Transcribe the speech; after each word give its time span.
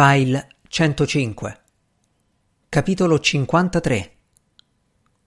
File 0.00 0.46
105 0.68 1.60
Capitolo 2.68 3.18
53 3.18 4.12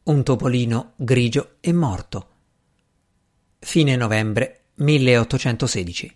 Un 0.04 0.24
topolino 0.24 0.94
grigio 0.96 1.56
e 1.60 1.74
morto. 1.74 2.28
Fine 3.60 3.98
novembre 3.98 4.62
1816 4.76 6.16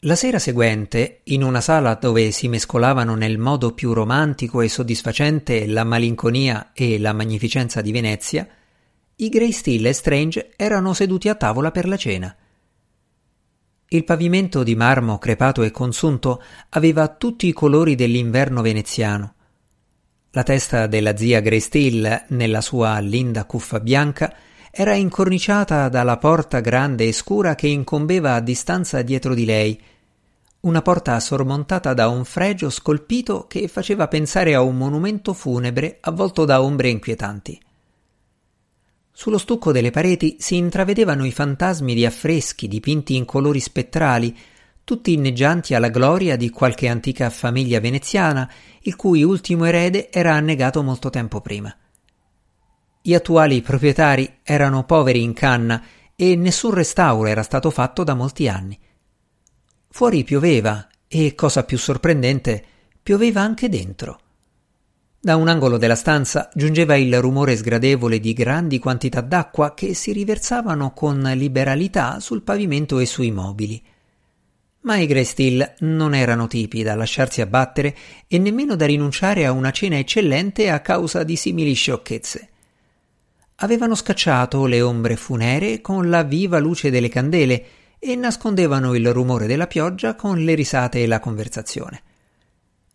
La 0.00 0.14
sera 0.14 0.38
seguente, 0.38 1.20
in 1.24 1.42
una 1.42 1.62
sala 1.62 1.94
dove 1.94 2.30
si 2.30 2.46
mescolavano 2.46 3.14
nel 3.14 3.38
modo 3.38 3.72
più 3.72 3.94
romantico 3.94 4.60
e 4.60 4.68
soddisfacente 4.68 5.66
la 5.66 5.84
malinconia 5.84 6.72
e 6.74 6.98
la 6.98 7.14
magnificenza 7.14 7.80
di 7.80 7.90
Venezia, 7.90 8.46
i 9.16 9.28
Grey 9.30 9.50
Still 9.50 9.86
e 9.86 9.94
Strange 9.94 10.52
erano 10.56 10.92
seduti 10.92 11.30
a 11.30 11.34
tavola 11.36 11.70
per 11.70 11.88
la 11.88 11.96
cena. 11.96 12.36
Il 13.92 14.04
pavimento 14.04 14.62
di 14.62 14.74
marmo 14.74 15.18
crepato 15.18 15.62
e 15.62 15.70
consunto 15.70 16.42
aveva 16.70 17.08
tutti 17.08 17.46
i 17.46 17.52
colori 17.52 17.94
dell'inverno 17.94 18.62
veneziano. 18.62 19.34
La 20.30 20.42
testa 20.44 20.86
della 20.86 21.14
zia 21.14 21.40
Grestill, 21.40 22.24
nella 22.28 22.62
sua 22.62 22.98
linda 23.00 23.44
cuffa 23.44 23.80
bianca, 23.80 24.34
era 24.70 24.94
incorniciata 24.94 25.90
dalla 25.90 26.16
porta 26.16 26.60
grande 26.60 27.06
e 27.06 27.12
scura 27.12 27.54
che 27.54 27.66
incombeva 27.66 28.32
a 28.32 28.40
distanza 28.40 29.02
dietro 29.02 29.34
di 29.34 29.44
lei, 29.44 29.78
una 30.60 30.80
porta 30.80 31.20
sormontata 31.20 31.92
da 31.92 32.08
un 32.08 32.24
fregio 32.24 32.70
scolpito 32.70 33.46
che 33.46 33.68
faceva 33.68 34.08
pensare 34.08 34.54
a 34.54 34.62
un 34.62 34.74
monumento 34.74 35.34
funebre 35.34 35.98
avvolto 36.00 36.46
da 36.46 36.62
ombre 36.62 36.88
inquietanti. 36.88 37.60
Sullo 39.14 39.36
stucco 39.36 39.72
delle 39.72 39.90
pareti 39.90 40.36
si 40.40 40.56
intravedevano 40.56 41.26
i 41.26 41.32
fantasmi 41.32 41.94
di 41.94 42.06
affreschi 42.06 42.66
dipinti 42.66 43.14
in 43.14 43.26
colori 43.26 43.60
spettrali, 43.60 44.34
tutti 44.82 45.12
inneggianti 45.12 45.74
alla 45.74 45.90
gloria 45.90 46.36
di 46.36 46.48
qualche 46.48 46.88
antica 46.88 47.28
famiglia 47.28 47.78
veneziana, 47.78 48.50
il 48.80 48.96
cui 48.96 49.22
ultimo 49.22 49.66
erede 49.66 50.10
era 50.10 50.32
annegato 50.32 50.82
molto 50.82 51.10
tempo 51.10 51.40
prima. 51.42 51.74
Gli 53.02 53.14
attuali 53.14 53.60
proprietari 53.60 54.38
erano 54.42 54.84
poveri 54.84 55.22
in 55.22 55.34
canna 55.34 55.84
e 56.16 56.34
nessun 56.34 56.72
restauro 56.72 57.28
era 57.28 57.42
stato 57.42 57.70
fatto 57.70 58.04
da 58.04 58.14
molti 58.14 58.48
anni. 58.48 58.78
Fuori 59.90 60.24
pioveva 60.24 60.88
e, 61.06 61.34
cosa 61.34 61.64
più 61.64 61.76
sorprendente, 61.76 62.64
pioveva 63.02 63.42
anche 63.42 63.68
dentro. 63.68 64.20
Da 65.24 65.36
un 65.36 65.46
angolo 65.46 65.76
della 65.76 65.94
stanza 65.94 66.48
giungeva 66.52 66.96
il 66.96 67.20
rumore 67.20 67.54
sgradevole 67.54 68.18
di 68.18 68.32
grandi 68.32 68.80
quantità 68.80 69.20
d'acqua 69.20 69.72
che 69.72 69.94
si 69.94 70.10
riversavano 70.10 70.92
con 70.94 71.20
liberalità 71.36 72.18
sul 72.18 72.42
pavimento 72.42 72.98
e 72.98 73.06
sui 73.06 73.30
mobili. 73.30 73.80
Ma 74.80 74.96
i 74.96 75.06
Grey 75.06 75.24
non 75.78 76.16
erano 76.16 76.48
tipi 76.48 76.82
da 76.82 76.96
lasciarsi 76.96 77.40
abbattere 77.40 77.96
e 78.26 78.36
nemmeno 78.38 78.74
da 78.74 78.84
rinunciare 78.84 79.46
a 79.46 79.52
una 79.52 79.70
cena 79.70 79.96
eccellente 79.96 80.70
a 80.70 80.80
causa 80.80 81.22
di 81.22 81.36
simili 81.36 81.74
sciocchezze. 81.74 82.48
Avevano 83.58 83.94
scacciato 83.94 84.66
le 84.66 84.82
ombre 84.82 85.14
funeree 85.14 85.80
con 85.80 86.10
la 86.10 86.24
viva 86.24 86.58
luce 86.58 86.90
delle 86.90 87.08
candele 87.08 87.64
e 88.00 88.16
nascondevano 88.16 88.92
il 88.94 89.12
rumore 89.12 89.46
della 89.46 89.68
pioggia 89.68 90.16
con 90.16 90.42
le 90.42 90.56
risate 90.56 91.00
e 91.00 91.06
la 91.06 91.20
conversazione. 91.20 92.02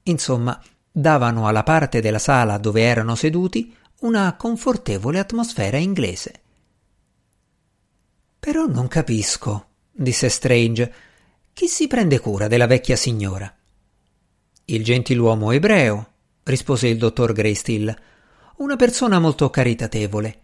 Insomma, 0.04 0.62
davano 0.98 1.48
alla 1.48 1.62
parte 1.62 2.02
della 2.02 2.18
sala 2.18 2.58
dove 2.58 2.82
erano 2.82 3.14
seduti 3.14 3.72
una 4.00 4.36
confortevole 4.36 5.20
atmosfera 5.20 5.78
inglese. 5.78 6.42
Però 8.40 8.66
non 8.66 8.88
capisco, 8.88 9.68
disse 9.92 10.28
Strange, 10.28 10.94
chi 11.54 11.68
si 11.68 11.86
prende 11.86 12.20
cura 12.20 12.48
della 12.48 12.66
vecchia 12.66 12.96
signora? 12.96 13.54
Il 14.66 14.84
gentiluomo 14.84 15.52
ebreo, 15.52 16.14
rispose 16.44 16.88
il 16.88 16.98
dottor 16.98 17.32
Greystill, 17.32 17.96
una 18.58 18.76
persona 18.76 19.20
molto 19.20 19.52
caritatevole. 19.52 20.40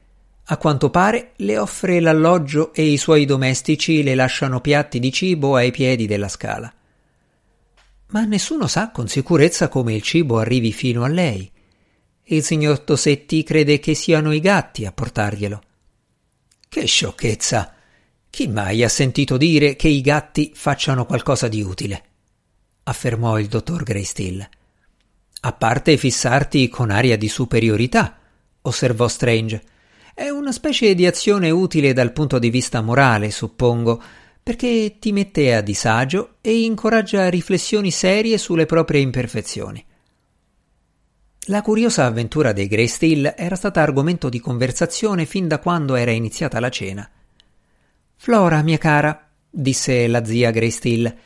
A 0.46 0.58
quanto 0.58 0.92
pare 0.92 1.32
le 1.38 1.58
offre 1.58 2.00
l'alloggio 2.00 2.74
e 2.74 2.84
i 2.84 2.98
suoi 2.98 3.26
domestici 3.26 4.04
le 4.04 4.14
lasciano 4.14 4.62
piatti 4.62 5.00
di 5.00 5.12
cibo 5.12 5.56
ai 5.56 5.72
piedi 5.72 6.06
della 6.06 6.28
scala 6.28 6.72
ma 8.14 8.26
nessuno 8.26 8.68
sa 8.68 8.92
con 8.92 9.08
sicurezza 9.08 9.70
come 9.70 9.96
il 9.96 10.04
cibo 10.04 10.38
arrivi 10.38 10.72
fino 10.72 11.04
a 11.04 11.08
lei. 11.08 11.52
Il 12.26 12.44
signor 12.44 12.80
Tosetti 12.80 13.44
crede 13.44 13.80
che 13.80 13.96
siano 13.96 14.32
i 14.32 14.40
gatti 14.40 14.86
a 14.86 14.92
portarglielo. 14.92 15.62
Che 16.70 16.86
sciocchezza! 16.86 17.74
Chi 18.30 18.48
mai 18.48 18.84
ha 18.84 18.90
sentito 18.90 19.36
dire 19.36 19.76
che 19.76 19.88
i 19.88 20.02
gatti 20.02 20.52
facciano 20.54 21.06
qualcosa 21.06 21.48
di 21.48 21.62
utile? 21.62 22.06
affermò 22.84 23.40
il 23.40 23.48
dottor 23.48 23.84
Greystill. 23.84 24.48
A 25.42 25.54
parte 25.54 25.98
fissarti 25.98 26.68
con 26.68 26.90
aria 26.90 27.18
di 27.18 27.30
superiorità, 27.30 28.18
osservò 28.62 29.08
Strange. 29.08 29.64
È 30.14 30.28
una 30.30 30.52
specie 30.52 30.94
di 30.94 31.06
azione 31.06 31.50
utile 31.50 31.94
dal 31.94 32.12
punto 32.12 32.40
di 32.40 32.50
vista 32.50 32.82
morale, 32.82 33.32
suppongo, 33.32 34.02
perché 34.44 34.98
ti 35.00 35.14
mette 35.14 35.56
a 35.56 35.62
disagio 35.62 36.36
e 36.42 36.64
incoraggia 36.64 37.30
riflessioni 37.30 37.90
serie 37.92 38.38
sulle 38.38 38.66
proprie 38.66 39.00
imperfezioni. 39.00 39.84
La 41.48 41.62
curiosa 41.62 42.06
avventura 42.06 42.52
dei 42.52 42.68
Grey 42.68 42.88
Still 42.88 43.34
era 43.38 43.56
stata 43.56 43.82
argomento 43.82 44.30
di 44.30 44.40
conversazione 44.40 45.26
fin 45.26 45.48
da 45.48 45.60
quando 45.60 45.96
era 45.96 46.12
iniziata 46.12 46.60
la 46.60 46.70
cena. 46.70 47.10
Flora, 48.16 48.62
mia 48.62 48.78
cara, 48.78 49.30
disse 49.50 50.08
la 50.08 50.24
zia 50.24 50.52
Grey 50.52 50.70
Still, 50.70 51.18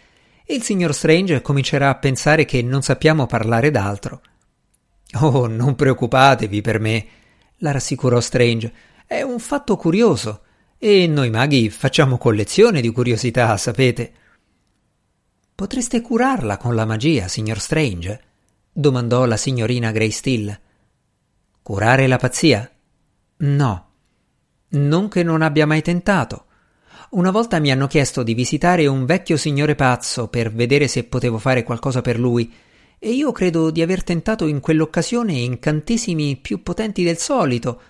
il 0.45 0.63
signor 0.63 0.94
Strange 0.94 1.41
comincerà 1.41 1.89
a 1.89 1.95
pensare 1.95 2.45
che 2.45 2.61
non 2.61 2.81
sappiamo 2.81 3.25
parlare 3.25 3.69
d'altro. 3.69 4.22
Oh, 5.19 5.47
non 5.47 5.75
preoccupatevi 5.75 6.61
per 6.61 6.79
me, 6.79 7.07
la 7.57 7.72
rassicurò 7.72 8.19
Strange. 8.19 8.73
È 9.06 9.22
un 9.22 9.39
fatto 9.39 9.75
curioso. 9.75 10.41
E 10.79 11.07
noi 11.07 11.31
maghi 11.31 11.71
facciamo 11.71 12.19
collezione 12.19 12.81
di 12.81 12.91
curiosità, 12.91 13.57
sapete. 13.57 14.13
Potreste 15.55 16.01
curarla 16.01 16.57
con 16.57 16.75
la 16.75 16.85
magia, 16.85 17.27
signor 17.27 17.59
Strange? 17.59 18.21
domandò 18.71 19.25
la 19.25 19.38
signorina 19.38 19.91
Greystill. 19.91 20.55
Curare 21.63 22.05
la 22.05 22.17
pazzia? 22.17 22.69
No. 23.38 23.85
Non 24.69 25.07
che 25.09 25.23
non 25.23 25.41
abbia 25.41 25.65
mai 25.65 25.81
tentato. 25.81 26.45
Una 27.11 27.31
volta 27.31 27.57
mi 27.57 27.71
hanno 27.71 27.88
chiesto 27.88 28.21
di 28.21 28.35
visitare 28.35 28.85
un 28.85 29.05
vecchio 29.05 29.35
signore 29.35 29.73
pazzo 29.73 30.27
per 30.27 30.53
vedere 30.53 30.88
se 30.88 31.05
potevo 31.05 31.39
fare 31.39 31.63
qualcosa 31.63 32.01
per 32.01 32.19
lui, 32.19 32.53
e 32.99 33.11
io 33.11 33.31
credo 33.31 33.71
di 33.71 33.81
aver 33.81 34.03
tentato 34.03 34.45
in 34.45 34.59
quell'occasione 34.59 35.33
incantesimi 35.33 36.35
più 36.38 36.61
potenti 36.61 37.03
del 37.03 37.17
solito, 37.17 37.81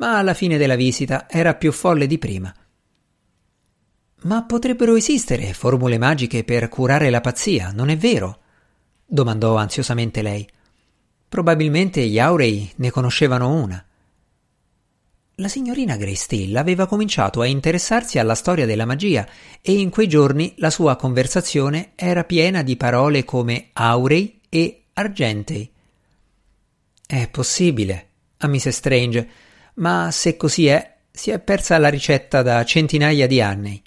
ma 0.00 0.16
alla 0.16 0.34
fine 0.34 0.56
della 0.56 0.76
visita 0.76 1.28
era 1.28 1.54
più 1.54 1.72
folle 1.72 2.06
di 2.06 2.18
prima. 2.18 2.52
Ma 4.22 4.44
potrebbero 4.44 4.96
esistere 4.96 5.52
formule 5.52 5.98
magiche 5.98 6.42
per 6.42 6.68
curare 6.68 7.10
la 7.10 7.20
pazzia, 7.20 7.70
non 7.72 7.90
è 7.90 7.96
vero? 7.96 8.38
domandò 9.04 9.56
ansiosamente 9.56 10.22
lei. 10.22 10.48
Probabilmente 11.28 12.06
gli 12.06 12.18
aurei 12.18 12.70
ne 12.76 12.90
conoscevano 12.90 13.52
una. 13.52 13.84
La 15.34 15.48
signorina 15.48 15.96
Greystill 15.96 16.56
aveva 16.56 16.86
cominciato 16.86 17.40
a 17.40 17.46
interessarsi 17.46 18.18
alla 18.18 18.34
storia 18.34 18.66
della 18.66 18.84
magia 18.84 19.26
e 19.60 19.72
in 19.72 19.90
quei 19.90 20.06
giorni 20.06 20.54
la 20.58 20.70
sua 20.70 20.96
conversazione 20.96 21.92
era 21.94 22.24
piena 22.24 22.62
di 22.62 22.76
parole 22.76 23.24
come 23.24 23.68
aurei 23.72 24.40
e 24.48 24.84
argentei. 24.94 25.70
È 27.06 27.28
possibile, 27.28 28.08
ammise 28.38 28.70
Strange, 28.70 29.28
ma 29.74 30.10
se 30.10 30.36
così 30.36 30.66
è, 30.66 30.96
si 31.10 31.30
è 31.30 31.38
persa 31.38 31.78
la 31.78 31.88
ricetta 31.88 32.42
da 32.42 32.64
centinaia 32.64 33.26
di 33.26 33.40
anni. 33.40 33.82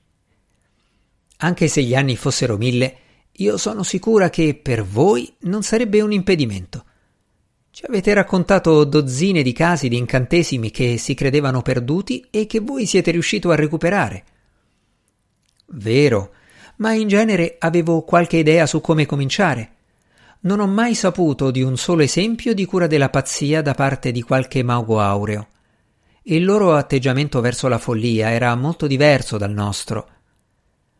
Anche 1.37 1.67
se 1.67 1.81
gli 1.81 1.95
anni 1.95 2.15
fossero 2.15 2.57
mille, 2.57 2.97
io 3.37 3.57
sono 3.57 3.83
sicura 3.83 4.29
che 4.29 4.53
per 4.55 4.83
voi 4.83 5.33
non 5.41 5.63
sarebbe 5.63 6.01
un 6.01 6.11
impedimento. 6.11 6.85
Ci 7.71 7.85
avete 7.87 8.13
raccontato 8.13 8.83
dozzine 8.83 9.41
di 9.41 9.51
casi 9.51 9.89
di 9.89 9.97
incantesimi 9.97 10.69
che 10.69 10.97
si 10.97 11.15
credevano 11.15 11.63
perduti 11.63 12.23
e 12.29 12.45
che 12.45 12.59
voi 12.59 12.85
siete 12.85 13.09
riuscito 13.09 13.49
a 13.49 13.55
recuperare. 13.55 14.23
Vero, 15.67 16.33
ma 16.77 16.93
in 16.93 17.07
genere 17.07 17.55
avevo 17.57 18.03
qualche 18.03 18.37
idea 18.37 18.67
su 18.67 18.79
come 18.79 19.07
cominciare. 19.07 19.71
Non 20.41 20.59
ho 20.59 20.67
mai 20.67 20.93
saputo 20.93 21.49
di 21.49 21.63
un 21.63 21.75
solo 21.75 22.03
esempio 22.03 22.53
di 22.53 22.65
cura 22.65 22.85
della 22.85 23.09
pazzia 23.09 23.61
da 23.63 23.73
parte 23.73 24.11
di 24.11 24.21
qualche 24.21 24.61
mago 24.61 24.99
aureo. 24.99 25.47
Il 26.25 26.45
loro 26.45 26.75
atteggiamento 26.75 27.41
verso 27.41 27.67
la 27.67 27.77
follia 27.77 28.31
era 28.31 28.55
molto 28.55 28.87
diverso 28.87 29.37
dal 29.37 29.51
nostro. 29.51 30.09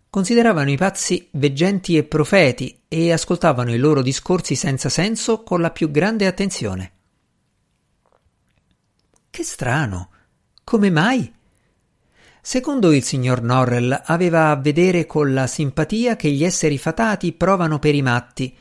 Consideravano 0.09 0.69
i 0.69 0.75
pazzi 0.75 1.29
veggenti 1.31 1.95
e 1.95 2.03
profeti 2.03 2.81
e 2.89 3.11
ascoltavano 3.13 3.73
i 3.73 3.77
loro 3.77 4.01
discorsi 4.01 4.55
senza 4.55 4.89
senso 4.89 5.41
con 5.43 5.61
la 5.61 5.71
più 5.71 5.89
grande 5.91 6.27
attenzione. 6.27 6.91
Che 9.29 9.43
strano. 9.43 10.09
Come 10.61 10.89
mai? 10.89 11.33
Secondo 12.41 12.91
il 12.91 13.03
signor 13.03 13.41
Norrell 13.41 14.01
aveva 14.03 14.49
a 14.49 14.57
vedere 14.57 15.05
con 15.05 15.33
la 15.33 15.47
simpatia 15.47 16.17
che 16.17 16.29
gli 16.31 16.43
esseri 16.43 16.77
fatati 16.77 17.31
provano 17.31 17.79
per 17.79 17.95
i 17.95 18.01
matti 18.01 18.53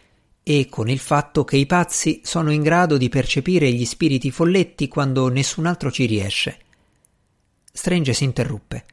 e 0.42 0.68
con 0.68 0.88
il 0.88 0.98
fatto 0.98 1.44
che 1.44 1.56
i 1.56 1.66
pazzi 1.66 2.20
sono 2.24 2.50
in 2.50 2.62
grado 2.62 2.96
di 2.96 3.08
percepire 3.08 3.70
gli 3.70 3.84
spiriti 3.84 4.30
folletti 4.30 4.88
quando 4.88 5.28
nessun 5.28 5.66
altro 5.66 5.90
ci 5.90 6.06
riesce. 6.06 6.58
Strange 7.72 8.12
si 8.12 8.24
interruppe. 8.24 8.84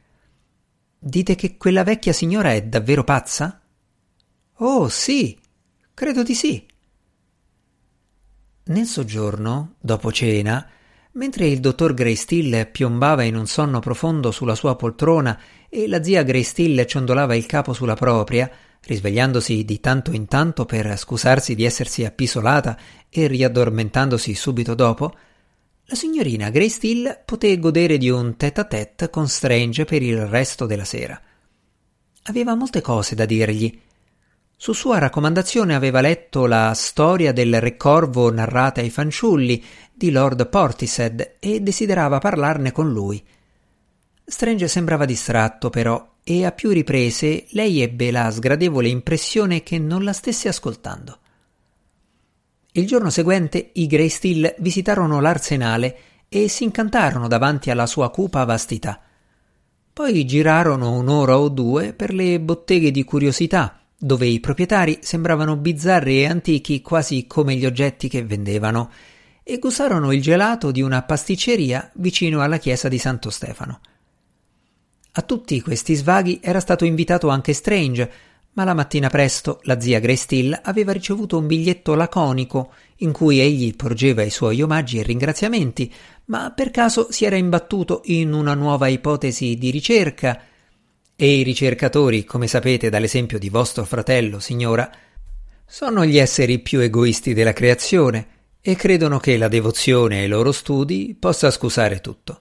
Dite 0.98 1.34
che 1.34 1.56
quella 1.56 1.82
vecchia 1.82 2.12
signora 2.12 2.52
è 2.52 2.62
davvero 2.62 3.04
pazza? 3.04 3.60
Oh, 4.56 4.88
sì, 4.88 5.38
credo 5.94 6.22
di 6.22 6.34
sì. 6.34 6.66
Nel 8.64 8.86
soggiorno, 8.86 9.74
dopo 9.80 10.12
cena, 10.12 10.68
Mentre 11.12 11.48
il 11.48 11.58
dottor 11.58 11.92
Greystill 11.92 12.70
piombava 12.70 13.24
in 13.24 13.34
un 13.34 13.46
sonno 13.46 13.80
profondo 13.80 14.30
sulla 14.30 14.54
sua 14.54 14.76
poltrona 14.76 15.36
e 15.68 15.88
la 15.88 16.04
zia 16.04 16.22
Greystill 16.22 16.84
ciondolava 16.84 17.34
il 17.34 17.46
capo 17.46 17.72
sulla 17.72 17.94
propria, 17.94 18.48
risvegliandosi 18.82 19.64
di 19.64 19.80
tanto 19.80 20.12
in 20.12 20.26
tanto 20.26 20.64
per 20.64 20.96
scusarsi 20.96 21.54
di 21.54 21.64
essersi 21.64 22.04
appisolata 22.04 22.76
e 23.08 23.26
riaddormentandosi 23.26 24.34
subito 24.34 24.74
dopo, 24.74 25.14
la 25.84 25.96
signorina 25.96 26.50
Greystill 26.50 27.22
poté 27.24 27.58
godere 27.58 27.98
di 27.98 28.08
un 28.08 28.36
tête-à-tête 28.36 29.10
con 29.10 29.28
Strange 29.28 29.84
per 29.84 30.02
il 30.02 30.24
resto 30.26 30.66
della 30.66 30.84
sera. 30.84 31.20
Aveva 32.24 32.54
molte 32.54 32.80
cose 32.80 33.16
da 33.16 33.24
dirgli. 33.24 33.80
Su 34.56 34.72
sua 34.72 34.98
raccomandazione 34.98 35.74
aveva 35.74 36.00
letto 36.00 36.46
la 36.46 36.74
storia 36.74 37.32
del 37.32 37.60
Re 37.60 37.76
Corvo 37.76 38.30
narrata 38.30 38.80
ai 38.80 38.90
fanciulli 38.90 39.64
di 39.92 40.10
Lord 40.10 40.48
Portishead 40.48 41.36
e 41.40 41.60
desiderava 41.60 42.18
parlarne 42.18 42.70
con 42.70 42.92
lui. 42.92 43.20
Strange 44.24 44.68
sembrava 44.68 45.06
distratto, 45.06 45.70
però, 45.70 46.09
e 46.22 46.44
a 46.44 46.52
più 46.52 46.70
riprese 46.70 47.46
lei 47.50 47.80
ebbe 47.80 48.10
la 48.10 48.30
sgradevole 48.30 48.88
impressione 48.88 49.62
che 49.62 49.78
non 49.78 50.04
la 50.04 50.12
stesse 50.12 50.48
ascoltando. 50.48 51.18
Il 52.72 52.86
giorno 52.86 53.10
seguente 53.10 53.70
i 53.74 53.86
Grey 53.86 54.08
Steel 54.08 54.54
visitarono 54.58 55.20
l'arsenale 55.20 55.98
e 56.28 56.48
si 56.48 56.62
incantarono 56.62 57.26
davanti 57.26 57.70
alla 57.70 57.86
sua 57.86 58.10
cupa 58.10 58.44
vastità. 58.44 59.00
Poi 59.92 60.24
girarono 60.24 60.92
un'ora 60.92 61.36
o 61.36 61.48
due 61.48 61.92
per 61.92 62.14
le 62.14 62.38
botteghe 62.38 62.92
di 62.92 63.02
curiosità, 63.02 63.80
dove 63.98 64.26
i 64.26 64.38
proprietari 64.38 65.00
sembravano 65.02 65.56
bizzarri 65.56 66.20
e 66.20 66.26
antichi 66.26 66.80
quasi 66.80 67.26
come 67.26 67.56
gli 67.56 67.66
oggetti 67.66 68.08
che 68.08 68.24
vendevano, 68.24 68.90
e 69.42 69.58
gustarono 69.58 70.12
il 70.12 70.22
gelato 70.22 70.70
di 70.70 70.80
una 70.80 71.02
pasticceria 71.02 71.90
vicino 71.94 72.40
alla 72.40 72.58
chiesa 72.58 72.88
di 72.88 72.98
Santo 72.98 73.30
Stefano. 73.30 73.80
A 75.12 75.22
tutti 75.22 75.60
questi 75.60 75.94
svaghi 75.94 76.38
era 76.40 76.60
stato 76.60 76.84
invitato 76.84 77.28
anche 77.28 77.52
Strange, 77.52 78.10
ma 78.52 78.64
la 78.64 78.74
mattina 78.74 79.08
presto 79.08 79.60
la 79.64 79.80
zia 79.80 79.98
Grey 79.98 80.18
aveva 80.62 80.92
ricevuto 80.92 81.38
un 81.38 81.46
biglietto 81.46 81.94
laconico 81.94 82.72
in 82.96 83.10
cui 83.10 83.40
egli 83.40 83.74
porgeva 83.74 84.22
i 84.22 84.30
suoi 84.30 84.62
omaggi 84.62 84.98
e 84.98 85.02
ringraziamenti, 85.02 85.92
ma 86.26 86.52
per 86.52 86.70
caso 86.70 87.10
si 87.10 87.24
era 87.24 87.36
imbattuto 87.36 88.02
in 88.04 88.32
una 88.32 88.54
nuova 88.54 88.86
ipotesi 88.86 89.56
di 89.56 89.70
ricerca 89.70 90.42
e 91.16 91.38
i 91.38 91.42
ricercatori, 91.42 92.24
come 92.24 92.46
sapete 92.46 92.88
dall'esempio 92.88 93.38
di 93.38 93.48
vostro 93.48 93.84
fratello, 93.84 94.38
signora, 94.38 94.90
sono 95.66 96.04
gli 96.04 96.18
esseri 96.18 96.60
più 96.60 96.80
egoisti 96.80 97.34
della 97.34 97.52
creazione 97.52 98.26
e 98.60 98.76
credono 98.76 99.18
che 99.18 99.36
la 99.36 99.48
devozione 99.48 100.20
ai 100.20 100.28
loro 100.28 100.52
studi 100.52 101.16
possa 101.18 101.50
scusare 101.50 102.00
tutto. 102.00 102.40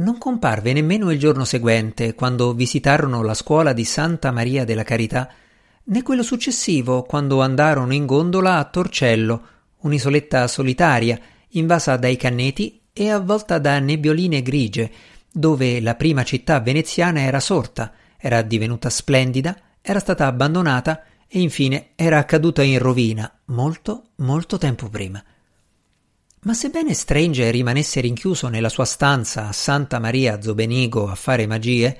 Non 0.00 0.16
comparve 0.16 0.72
nemmeno 0.72 1.10
il 1.10 1.18
giorno 1.18 1.44
seguente, 1.44 2.14
quando 2.14 2.54
visitarono 2.54 3.22
la 3.22 3.34
scuola 3.34 3.74
di 3.74 3.84
Santa 3.84 4.30
Maria 4.30 4.64
della 4.64 4.82
Carità, 4.82 5.28
né 5.84 6.02
quello 6.02 6.22
successivo, 6.22 7.02
quando 7.02 7.42
andarono 7.42 7.92
in 7.92 8.06
gondola 8.06 8.56
a 8.56 8.64
Torcello, 8.64 9.42
un'isoletta 9.80 10.46
solitaria, 10.46 11.20
invasa 11.48 11.98
dai 11.98 12.16
canneti 12.16 12.80
e 12.94 13.10
avvolta 13.10 13.58
da 13.58 13.78
nebbioline 13.78 14.40
grigie, 14.40 14.90
dove 15.30 15.82
la 15.82 15.94
prima 15.96 16.22
città 16.22 16.60
veneziana 16.60 17.20
era 17.20 17.38
sorta, 17.38 17.92
era 18.16 18.40
divenuta 18.40 18.88
splendida, 18.88 19.54
era 19.82 19.98
stata 19.98 20.26
abbandonata 20.26 21.04
e 21.28 21.40
infine 21.40 21.90
era 21.94 22.16
accaduta 22.16 22.62
in 22.62 22.78
rovina 22.78 23.30
molto, 23.46 24.04
molto 24.16 24.56
tempo 24.56 24.88
prima. 24.88 25.22
Ma 26.42 26.54
sebbene 26.54 26.94
Strange 26.94 27.50
rimanesse 27.50 28.00
rinchiuso 28.00 28.48
nella 28.48 28.70
sua 28.70 28.86
stanza 28.86 29.48
a 29.48 29.52
Santa 29.52 29.98
Maria 29.98 30.40
Zobenigo 30.40 31.06
a 31.06 31.14
fare 31.14 31.46
magie, 31.46 31.98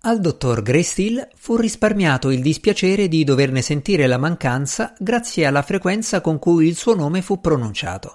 al 0.00 0.20
dottor 0.20 0.62
Greystill 0.62 1.28
fu 1.34 1.56
risparmiato 1.56 2.30
il 2.30 2.42
dispiacere 2.42 3.08
di 3.08 3.24
doverne 3.24 3.62
sentire 3.62 4.06
la 4.06 4.18
mancanza 4.18 4.94
grazie 4.98 5.46
alla 5.46 5.62
frequenza 5.62 6.20
con 6.20 6.38
cui 6.38 6.66
il 6.66 6.76
suo 6.76 6.94
nome 6.94 7.22
fu 7.22 7.40
pronunciato. 7.40 8.14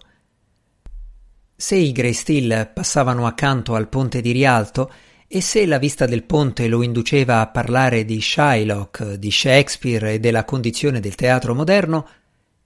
Se 1.55 1.75
i 1.75 1.91
Greystill 1.91 2.71
passavano 2.73 3.25
accanto 3.25 3.73
al 3.73 3.87
ponte 3.87 4.21
di 4.21 4.31
Rialto, 4.31 4.91
e 5.27 5.41
se 5.41 5.65
la 5.65 5.79
vista 5.79 6.05
del 6.05 6.23
ponte 6.23 6.67
lo 6.67 6.83
induceva 6.83 7.39
a 7.39 7.47
parlare 7.47 8.05
di 8.05 8.21
Shylock, 8.21 9.13
di 9.13 9.31
Shakespeare 9.31 10.13
e 10.13 10.19
della 10.19 10.45
condizione 10.45 10.99
del 10.99 11.15
teatro 11.15 11.55
moderno, 11.55 12.07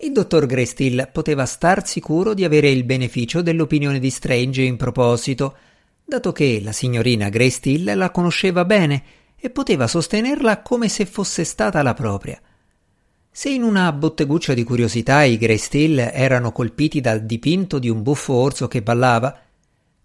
il 0.02 0.14
dottor 0.14 0.46
Greystill 0.46 1.10
poteva 1.12 1.46
star 1.46 1.86
sicuro 1.86 2.34
di 2.34 2.46
avere 2.46 2.70
il 2.70 2.86
beneficio 2.86 3.42
dell'opinione 3.42 4.00
di 4.00 4.10
Strange 4.10 4.62
in 4.62 4.78
proposito, 4.78 5.58
dato 6.06 6.32
che 6.32 6.62
la 6.64 6.72
signorina 6.72 7.28
Greystill 7.28 7.96
la 7.96 8.10
conosceva 8.10 8.64
bene 8.64 9.04
e 9.36 9.50
poteva 9.50 9.88
sostenerla 9.88 10.62
come 10.62 10.88
se 10.88 11.06
fosse 11.06 11.44
stata 11.44 11.82
la 11.82 11.94
propria. 11.94 12.40
Se 13.30 13.50
in 13.50 13.62
una 13.62 13.92
botteguccia 13.92 14.54
di 14.54 14.64
curiosità 14.64 15.24
i 15.24 15.38
Greystill 15.38 16.00
erano 16.14 16.54
colpiti 16.54 17.02
dal 17.02 17.26
dipinto 17.26 17.78
di 17.78 17.90
un 17.90 18.02
buffo 18.02 18.34
orso 18.34 18.70
che 18.70 18.82
ballava, 18.82 19.38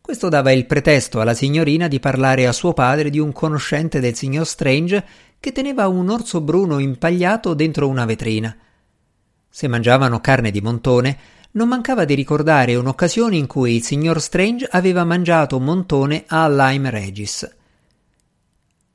questo 0.00 0.29
dava 0.29 0.50
il 0.50 0.67
pretesto 0.67 1.20
alla 1.20 1.35
signorina 1.35 1.87
di 1.87 2.00
parlare 2.00 2.49
a 2.49 2.52
suo 2.52 2.73
padre 2.73 3.11
di 3.11 3.20
un 3.20 3.31
conoscente 3.31 4.00
del 4.00 4.17
signor 4.17 4.44
Strange 4.44 5.05
che 5.38 5.52
teneva 5.52 5.87
un 5.87 6.11
orso 6.11 6.41
bruno 6.41 6.81
impagliato 6.81 7.55
dentro 7.55 7.87
una 7.87 8.05
vetrina. 8.05 8.56
Se 9.56 9.69
mangiavano 9.69 10.19
carne 10.19 10.51
di 10.51 10.61
montone, 10.61 11.17
non 11.53 11.69
mancava 11.69 12.05
di 12.05 12.15
ricordare 12.15 12.75
un'occasione 12.75 13.37
in 13.37 13.47
cui 13.47 13.77
il 13.77 13.85
signor 13.85 14.21
Strange 14.21 14.67
aveva 14.69 15.05
mangiato 15.05 15.61
montone 15.61 16.25
a 16.27 16.49
Lyme 16.49 16.91
Regis. 16.91 17.49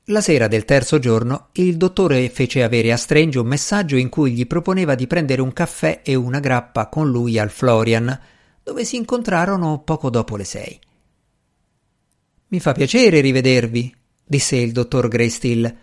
La 0.08 0.20
sera 0.20 0.50
del 0.50 0.66
terzo 0.66 1.00
giorno 1.00 1.48
il 1.54 1.78
dottore 1.78 2.30
fece 2.30 2.62
avere 2.62 2.92
a 2.92 2.98
Strange 2.98 3.40
un 3.40 3.48
messaggio 3.48 3.96
in 3.96 4.10
cui 4.10 4.34
gli 4.34 4.46
proponeva 4.48 4.96
di 4.96 5.08
prendere 5.08 5.42
un 5.42 5.54
caffè 5.54 6.02
e 6.04 6.16
una 6.16 6.42
grappa 6.42 6.88
con 6.88 7.10
lui 7.10 7.40
al 7.40 7.52
Florian, 7.52 8.20
dove 8.62 8.84
si 8.84 8.98
incontrarono 8.98 9.80
poco 9.80 10.10
dopo 10.10 10.36
le 10.36 10.44
sei. 10.44 10.78
Mi 12.48 12.60
fa 12.60 12.74
piacere 12.74 13.22
rivedervi, 13.22 13.96
disse 14.26 14.58
il 14.58 14.74
dottor 14.74 15.08
Greystill. 15.08 15.74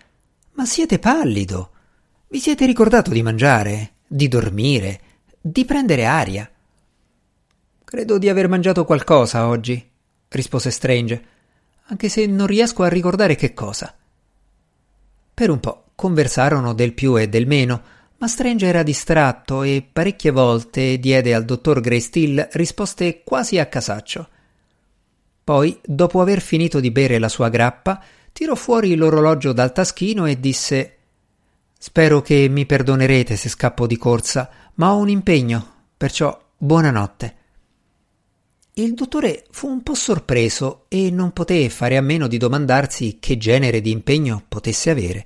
Ma 0.52 0.66
siete 0.66 0.99
pallido. 0.99 1.71
Vi 2.28 2.38
siete 2.38 2.66
ricordato 2.66 3.11
di 3.11 3.23
mangiare, 3.23 3.96
di 4.06 4.28
dormire, 4.28 5.00
di 5.40 5.64
prendere 5.64 6.04
aria. 6.04 6.50
Credo 7.84 8.18
di 8.18 8.28
aver 8.28 8.48
mangiato 8.48 8.84
qualcosa 8.84 9.46
oggi, 9.46 9.84
rispose 10.28 10.70
Strange, 10.70 11.25
anche 11.86 12.08
se 12.08 12.26
non 12.26 12.46
riesco 12.46 12.82
a 12.82 12.88
ricordare 12.88 13.36
che 13.36 13.54
cosa. 13.54 13.94
Per 15.34 15.50
un 15.50 15.60
po' 15.60 15.84
conversarono 15.94 16.72
del 16.72 16.92
più 16.92 17.18
e 17.18 17.28
del 17.28 17.46
meno, 17.46 17.82
ma 18.18 18.28
Strange 18.28 18.66
era 18.66 18.82
distratto 18.82 19.62
e 19.62 19.86
parecchie 19.90 20.30
volte 20.30 20.98
diede 20.98 21.34
al 21.34 21.44
dottor 21.44 21.80
Greystill 21.80 22.48
risposte 22.52 23.22
quasi 23.22 23.58
a 23.58 23.66
casaccio. 23.66 24.28
Poi, 25.44 25.78
dopo 25.84 26.20
aver 26.20 26.40
finito 26.40 26.80
di 26.80 26.90
bere 26.90 27.18
la 27.18 27.28
sua 27.28 27.50
grappa, 27.50 28.02
tirò 28.32 28.54
fuori 28.54 28.96
l'orologio 28.96 29.52
dal 29.52 29.72
taschino 29.72 30.26
e 30.26 30.40
disse 30.40 30.96
Spero 31.78 32.23
che 32.23 32.49
mi 32.49 32.66
perdonerete 32.66 33.37
se 33.37 33.49
scappo 33.49 33.87
di 33.87 33.97
corsa, 33.97 34.50
ma 34.75 34.92
ho 34.92 34.97
un 34.97 35.09
impegno, 35.09 35.75
perciò 35.97 36.38
buonanotte. 36.56 37.37
Il 38.75 38.95
dottore 38.95 39.45
fu 39.50 39.68
un 39.68 39.83
po' 39.83 39.95
sorpreso 39.95 40.85
e 40.88 41.11
non 41.11 41.33
poté 41.33 41.68
fare 41.68 41.97
a 41.97 42.02
meno 42.02 42.26
di 42.26 42.38
domandarsi 42.38 43.18
che 43.21 43.38
genere 43.38 43.80
di 43.80 43.90
impegno 43.90 44.42
potesse 44.47 44.90
avere. 44.90 45.25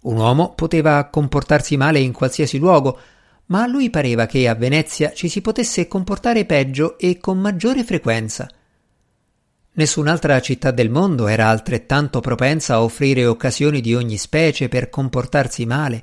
Un 0.00 0.16
uomo 0.16 0.54
poteva 0.54 1.04
comportarsi 1.06 1.76
male 1.76 1.98
in 1.98 2.12
qualsiasi 2.12 2.58
luogo, 2.58 2.98
ma 3.46 3.62
a 3.62 3.66
lui 3.66 3.90
pareva 3.90 4.26
che 4.26 4.48
a 4.48 4.54
Venezia 4.54 5.12
ci 5.12 5.28
si 5.28 5.40
potesse 5.40 5.88
comportare 5.88 6.44
peggio 6.44 6.98
e 6.98 7.18
con 7.18 7.38
maggiore 7.38 7.84
frequenza. 7.84 8.48
Nessun'altra 9.78 10.40
città 10.40 10.72
del 10.72 10.90
mondo 10.90 11.28
era 11.28 11.46
altrettanto 11.46 12.18
propensa 12.18 12.74
a 12.74 12.82
offrire 12.82 13.26
occasioni 13.26 13.80
di 13.80 13.94
ogni 13.94 14.16
specie 14.16 14.68
per 14.68 14.90
comportarsi 14.90 15.66
male, 15.66 16.02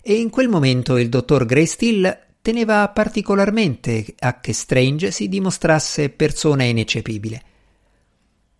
e 0.00 0.14
in 0.14 0.30
quel 0.30 0.48
momento 0.48 0.96
il 0.96 1.08
dottor 1.08 1.44
Greystill 1.44 2.18
teneva 2.40 2.88
particolarmente 2.88 4.14
a 4.20 4.38
che 4.38 4.52
Strange 4.52 5.10
si 5.10 5.28
dimostrasse 5.28 6.10
persona 6.10 6.62
ineccepibile. 6.62 7.42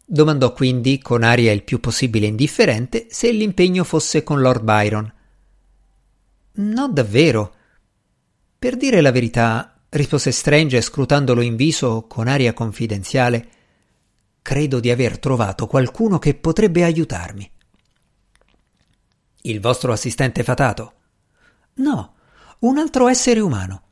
Domandò 0.05 0.53
quindi, 0.53 0.99
con 0.99 1.23
aria 1.23 1.53
il 1.53 1.63
più 1.63 1.79
possibile 1.79 2.27
indifferente, 2.27 3.07
se 3.09 3.31
l'impegno 3.31 3.85
fosse 3.85 4.25
con 4.25 4.41
Lord 4.41 4.65
Byron. 4.65 5.13
No, 6.55 6.89
davvero. 6.89 7.55
Per 8.59 8.77
dire 8.77 9.01
la 9.01 9.13
verità, 9.13 9.79
rispose 9.91 10.33
Strange 10.33 10.81
scrutandolo 10.81 11.41
in 11.41 11.55
viso 11.55 12.07
con 12.09 12.27
aria 12.27 12.53
confidenziale, 12.53 13.51
credo 14.47 14.79
di 14.79 14.93
aver 14.93 15.19
trovato 15.19 15.67
qualcuno 15.67 16.21
che 16.21 16.35
potrebbe 16.35 16.85
aiutarmi. 16.85 17.51
Il 19.43 19.61
vostro 19.61 19.91
assistente 19.91 20.45
fatato? 20.45 20.93
No, 21.75 22.15
un 22.61 22.79
altro 22.79 23.09
essere 23.09 23.41
umano. 23.41 23.83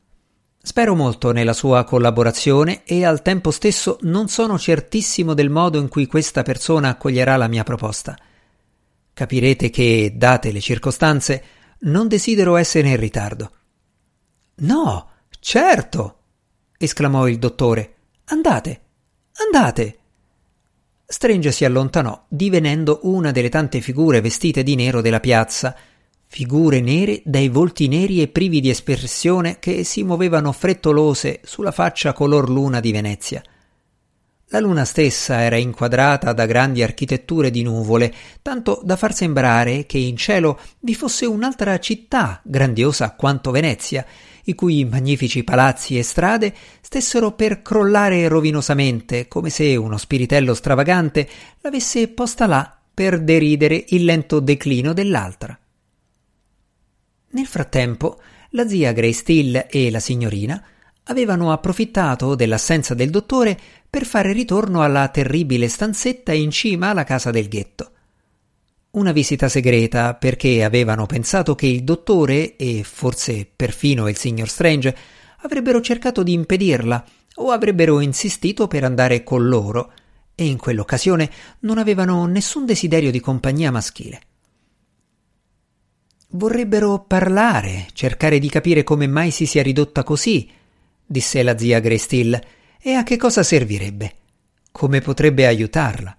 Spero 0.63 0.95
molto 0.95 1.33
nella 1.33 1.55
sua 1.55 1.83
collaborazione 1.83 2.85
e 2.85 3.05
al 3.05 3.21
tempo 3.21 3.51
stesso 3.51 3.99
non 4.03 4.29
sono 4.29 4.57
certissimo 4.57 5.35
del 5.35 5.51
modo 5.51 5.81
in 5.81 5.89
cui 5.89 6.07
questa 6.07 6.43
persona 6.43 6.91
accoglierà 6.91 7.37
la 7.37 7.49
mia 7.49 7.65
proposta. 7.65 8.17
Capirete 9.13 9.71
che, 9.71 10.13
date 10.15 10.53
le 10.53 10.61
circostanze, 10.61 11.45
non 11.81 12.07
desidero 12.07 12.55
essere 12.55 12.91
in 12.91 12.97
ritardo. 12.97 13.51
No, 14.59 15.11
certo, 15.41 16.19
esclamò 16.79 17.27
il 17.27 17.41
dottore. 17.41 17.95
Andate, 18.27 18.83
andate. 19.33 19.99
Strange 21.07 21.53
si 21.53 21.65
allontanò, 21.65 22.25
divenendo 22.29 23.01
una 23.03 23.31
delle 23.31 23.51
tante 23.51 23.81
figure 23.81 24.23
vestite 24.23 24.63
di 24.63 24.75
nero 24.75 25.03
della 25.03 25.21
piazza, 25.21 25.77
figure 26.27 26.81
nere 26.81 27.21
dai 27.25 27.49
volti 27.49 27.89
neri 27.89 28.23
e 28.23 28.29
privi 28.29 28.61
di 28.61 28.71
espressione 28.71 29.59
che 29.59 29.85
si 29.85 30.03
muovevano 30.03 30.51
frettolose 30.51 31.41
sulla 31.45 31.73
faccia 31.73 32.13
color 32.13 32.49
luna 32.49 32.81
di 32.81 32.91
Venezia. 32.91 33.43
La 34.49 34.61
luna 34.61 34.85
stessa 34.85 35.43
era 35.43 35.57
inquadrata 35.57 36.33
da 36.33 36.47
grandi 36.47 36.83
architetture 36.83 37.51
di 37.51 37.63
nuvole, 37.63 38.13
tanto 38.41 38.81
da 38.83 38.97
far 38.97 39.15
sembrare 39.15 39.85
che 39.85 39.99
in 39.99 40.17
cielo 40.17 40.59
vi 40.81 40.95
fosse 40.95 41.27
un'altra 41.27 41.79
città 41.79 42.41
grandiosa 42.43 43.15
quanto 43.15 43.51
Venezia, 43.51 44.05
i 44.45 44.55
cui 44.55 44.85
magnifici 44.85 45.45
palazzi 45.45 45.99
e 45.99 46.03
strade 46.03 46.55
stessero 46.81 47.33
per 47.33 47.63
crollare 47.63 48.29
rovinosamente, 48.29 49.29
come 49.29 49.51
se 49.51 49.77
uno 49.77 49.97
spiritello 49.97 50.55
stravagante 50.55 51.29
l'avesse 51.61 52.09
posta 52.09 52.47
là 52.47 52.79
per 52.93 53.21
deridere 53.21 53.85
il 53.89 54.05
lento 54.05 54.41
declino 54.41 54.93
dell'altra. 54.93 55.59
Nel 57.31 57.47
frattempo, 57.47 58.21
la 58.51 58.69
zia 58.69 58.93
Grace 58.93 59.13
Steele 59.13 59.69
e 59.69 59.91
la 59.91 59.99
signorina 59.99 60.63
avevano 61.05 61.53
approfittato 61.53 62.35
dell'assenza 62.35 62.95
del 62.95 63.11
dottore 63.11 63.59
per 63.91 64.05
fare 64.05 64.33
ritorno 64.33 64.83
alla 64.83 65.09
terribile 65.09 65.69
stanzetta 65.69 66.33
in 66.33 66.51
cima 66.51 66.91
alla 66.91 67.05
casa 67.05 67.31
del 67.31 67.49
ghetto. 67.49 67.94
Una 68.95 69.11
visita 69.11 69.49
segreta 69.49 70.15
perché 70.15 70.63
avevano 70.63 71.07
pensato 71.07 71.57
che 71.57 71.67
il 71.67 71.83
dottore 71.83 72.55
e 72.55 72.85
forse 72.85 73.45
perfino 73.45 74.09
il 74.09 74.17
signor 74.17 74.49
Strange 74.49 74.97
avrebbero 75.39 75.81
cercato 75.81 76.23
di 76.23 76.33
impedirla 76.33 77.05
o 77.37 77.51
avrebbero 77.51 77.99
insistito 77.99 78.69
per 78.69 78.85
andare 78.85 79.25
con 79.25 79.49
loro 79.49 79.93
e 80.37 80.47
in 80.47 80.59
quell'occasione 80.59 81.29
non 81.61 81.79
avevano 81.79 82.27
nessun 82.27 82.67
desiderio 82.67 83.11
di 83.11 83.19
compagnia 83.19 83.73
maschile. 83.73 84.21
Vorrebbero 86.29 87.01
parlare, 87.01 87.89
cercare 87.95 88.39
di 88.39 88.49
capire 88.49 88.85
come 88.85 89.09
mai 89.09 89.33
si 89.33 89.47
sia 89.47 89.63
ridotta 89.63 90.05
così, 90.05 90.49
disse 91.05 91.43
la 91.43 91.59
zia 91.59 91.81
Grestill, 91.81 92.41
e 92.81 92.93
a 92.93 93.03
che 93.03 93.17
cosa 93.17 93.43
servirebbe? 93.43 94.15
Come 94.71 95.01
potrebbe 95.01 95.47
aiutarla? 95.47 96.17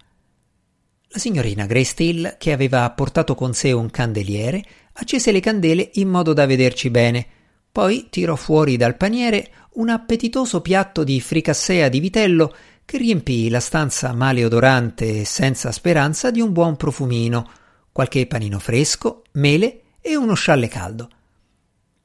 La 1.15 1.21
signorina 1.21 1.65
Grestill, 1.65 2.35
che 2.37 2.51
aveva 2.51 2.91
portato 2.91 3.35
con 3.35 3.53
sé 3.53 3.71
un 3.71 3.89
candeliere, 3.89 4.61
accese 4.95 5.31
le 5.31 5.39
candele 5.39 5.91
in 5.93 6.09
modo 6.09 6.33
da 6.33 6.45
vederci 6.45 6.89
bene, 6.89 7.25
poi 7.71 8.07
tirò 8.09 8.35
fuori 8.35 8.75
dal 8.75 8.97
paniere 8.97 9.49
un 9.75 9.87
appetitoso 9.87 10.59
piatto 10.59 11.05
di 11.05 11.21
fricassea 11.21 11.87
di 11.87 12.01
vitello 12.01 12.53
che 12.83 12.97
riempì 12.97 13.47
la 13.47 13.61
stanza 13.61 14.11
maleodorante 14.11 15.21
e 15.21 15.23
senza 15.23 15.71
speranza 15.71 16.31
di 16.31 16.41
un 16.41 16.51
buon 16.51 16.75
profumino, 16.75 17.49
qualche 17.93 18.27
panino 18.27 18.59
fresco, 18.59 19.21
mele 19.35 19.83
e 20.01 20.17
uno 20.17 20.33
scialle 20.33 20.67
caldo. 20.67 21.09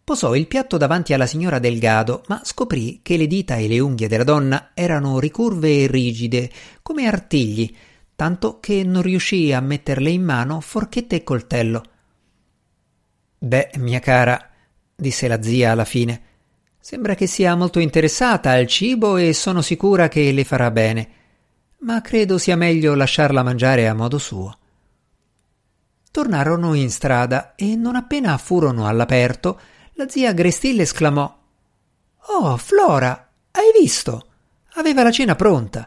Posò 0.04 0.36
il 0.36 0.46
piatto 0.46 0.76
davanti 0.76 1.14
alla 1.14 1.26
signora 1.26 1.58
Delgado, 1.58 2.22
ma 2.28 2.42
scoprì 2.44 3.00
che 3.02 3.16
le 3.16 3.26
dita 3.26 3.56
e 3.56 3.66
le 3.66 3.80
unghie 3.80 4.06
della 4.06 4.22
donna 4.22 4.70
erano 4.72 5.18
ricurve 5.18 5.82
e 5.82 5.86
rigide, 5.88 6.48
come 6.80 7.08
artigli, 7.08 7.74
tanto 8.20 8.60
che 8.60 8.84
non 8.84 9.00
riuscì 9.00 9.50
a 9.50 9.62
metterle 9.62 10.10
in 10.10 10.22
mano 10.22 10.60
forchetta 10.60 11.16
e 11.16 11.24
coltello. 11.24 11.82
Beh, 13.38 13.70
mia 13.78 13.98
cara, 13.98 14.50
disse 14.94 15.26
la 15.26 15.42
zia 15.42 15.70
alla 15.70 15.86
fine, 15.86 16.22
sembra 16.78 17.14
che 17.14 17.26
sia 17.26 17.54
molto 17.54 17.78
interessata 17.78 18.50
al 18.50 18.66
cibo 18.66 19.16
e 19.16 19.32
sono 19.32 19.62
sicura 19.62 20.08
che 20.08 20.32
le 20.32 20.44
farà 20.44 20.70
bene, 20.70 21.08
ma 21.78 22.02
credo 22.02 22.36
sia 22.36 22.56
meglio 22.56 22.94
lasciarla 22.94 23.42
mangiare 23.42 23.88
a 23.88 23.94
modo 23.94 24.18
suo. 24.18 24.58
Tornarono 26.10 26.74
in 26.74 26.90
strada 26.90 27.54
e 27.54 27.74
non 27.74 27.96
appena 27.96 28.36
furono 28.36 28.86
all'aperto, 28.86 29.58
la 29.94 30.06
zia 30.10 30.34
Grestille 30.34 30.82
esclamò 30.82 31.38
Oh, 32.26 32.58
Flora, 32.58 33.30
hai 33.50 33.72
visto? 33.80 34.26
Aveva 34.74 35.02
la 35.02 35.10
cena 35.10 35.34
pronta. 35.34 35.86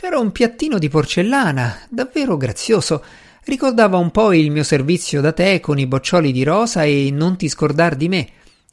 C'era 0.00 0.18
un 0.18 0.32
piattino 0.32 0.78
di 0.78 0.88
porcellana, 0.88 1.86
davvero 1.90 2.38
grazioso. 2.38 3.04
Ricordava 3.44 3.98
un 3.98 4.10
po' 4.10 4.32
il 4.32 4.50
mio 4.50 4.62
servizio 4.62 5.20
da 5.20 5.34
te 5.34 5.60
con 5.60 5.78
i 5.78 5.86
boccioli 5.86 6.32
di 6.32 6.42
rosa 6.42 6.84
e 6.84 7.10
non 7.12 7.36
ti 7.36 7.50
scordar 7.50 7.96
di 7.96 8.08
me. 8.08 8.28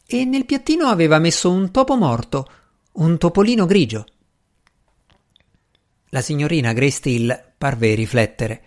E 0.05 0.23
nel 0.23 0.45
piattino 0.45 0.87
aveva 0.87 1.19
messo 1.19 1.51
un 1.51 1.69
topo 1.69 1.97
morto, 1.97 2.49
un 2.93 3.17
topolino 3.17 3.65
grigio. 3.65 4.05
La 6.11 6.21
signorina 6.21 6.71
Grey 6.71 6.93
parve 7.57 7.93
riflettere. 7.93 8.61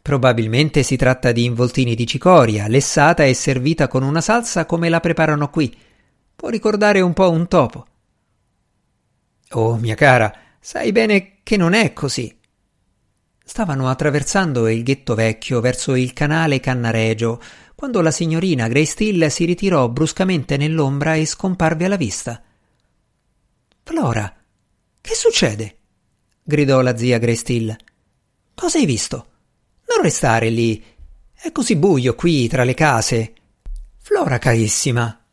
Probabilmente 0.00 0.84
si 0.84 0.94
tratta 0.94 1.32
di 1.32 1.46
involtini 1.46 1.96
di 1.96 2.06
cicoria, 2.06 2.68
lessata 2.68 3.24
e 3.24 3.34
servita 3.34 3.88
con 3.88 4.04
una 4.04 4.20
salsa 4.20 4.66
come 4.66 4.88
la 4.88 5.00
preparano 5.00 5.50
qui. 5.50 5.76
Può 6.36 6.48
ricordare 6.48 7.00
un 7.00 7.12
po' 7.12 7.28
un 7.28 7.48
topo. 7.48 7.86
Oh, 9.54 9.74
mia 9.78 9.96
cara, 9.96 10.32
sai 10.60 10.92
bene 10.92 11.38
che 11.42 11.56
non 11.56 11.72
è 11.72 11.92
così. 11.92 12.38
Stavano 13.42 13.88
attraversando 13.88 14.68
il 14.68 14.82
ghetto 14.82 15.14
vecchio 15.14 15.60
verso 15.60 15.96
il 15.96 16.12
canale 16.12 16.60
Cannaregio, 16.60 17.40
quando 17.74 18.02
la 18.02 18.10
signorina 18.10 18.68
Grey 18.68 18.84
si 18.84 19.44
ritirò 19.44 19.88
bruscamente 19.88 20.56
nell'ombra 20.56 21.14
e 21.14 21.24
scomparve 21.24 21.86
alla 21.86 21.96
vista. 21.96 22.42
Flora, 23.82 24.32
che 25.00 25.14
succede? 25.14 25.78
gridò 26.42 26.80
la 26.82 26.96
zia 26.96 27.18
Grey 27.18 27.74
Cosa 28.54 28.78
hai 28.78 28.84
visto? 28.84 29.26
Non 29.88 30.02
restare 30.02 30.50
lì. 30.50 30.84
È 31.34 31.50
così 31.50 31.74
buio 31.74 32.14
qui 32.14 32.46
tra 32.46 32.64
le 32.64 32.74
case. 32.74 33.32
Flora 33.96 34.38
carissima. 34.38 35.24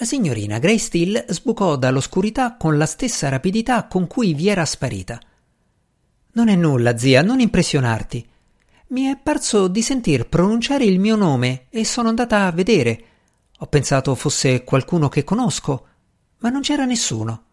La 0.00 0.06
signorina 0.06 0.58
Grey 0.58 0.78
Steele 0.78 1.26
sbucò 1.28 1.76
dall'oscurità 1.76 2.56
con 2.56 2.78
la 2.78 2.86
stessa 2.86 3.28
rapidità 3.28 3.86
con 3.86 4.06
cui 4.06 4.32
vi 4.32 4.48
era 4.48 4.64
sparita. 4.64 5.20
Non 6.32 6.48
è 6.48 6.54
nulla, 6.54 6.96
zia, 6.96 7.20
non 7.20 7.38
impressionarti. 7.38 8.26
Mi 8.88 9.02
è 9.02 9.18
parso 9.22 9.68
di 9.68 9.82
sentir 9.82 10.26
pronunciare 10.26 10.84
il 10.84 10.98
mio 10.98 11.16
nome 11.16 11.66
e 11.68 11.84
sono 11.84 12.08
andata 12.08 12.46
a 12.46 12.50
vedere. 12.50 13.04
Ho 13.58 13.66
pensato 13.66 14.14
fosse 14.14 14.64
qualcuno 14.64 15.10
che 15.10 15.22
conosco, 15.22 15.86
ma 16.38 16.48
non 16.48 16.62
c'era 16.62 16.86
nessuno. 16.86 17.44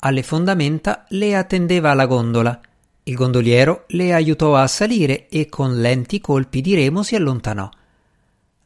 Alle 0.00 0.24
fondamenta 0.24 1.06
le 1.10 1.36
attendeva 1.36 1.94
la 1.94 2.06
gondola 2.06 2.60
il 3.04 3.14
gondoliero 3.14 3.84
le 3.88 4.12
aiutò 4.12 4.54
a 4.54 4.66
salire 4.68 5.28
e 5.28 5.48
con 5.48 5.80
lenti 5.80 6.20
colpi 6.20 6.60
di 6.60 6.74
remo 6.74 7.02
si 7.02 7.16
allontanò. 7.16 7.68